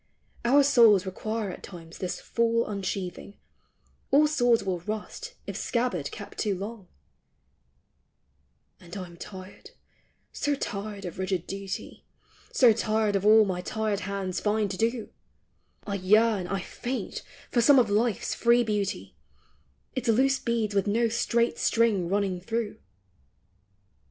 [0.43, 3.35] Our smils require at times this foil] unsheathing,—
[4.11, 6.87] All swords will rust if scabbard kept, too long;
[8.79, 9.69] And I am tired,—
[10.31, 12.03] so tired of rigid duty,
[12.51, 15.09] So tired of all my tired hands And to do!
[15.85, 16.03] 430 POEMS OF SEXTIMENT.
[16.03, 17.21] I yearn, I faint,
[17.51, 19.15] for some of life's free beauty,
[19.93, 22.79] Its loose beads with no straight string running through.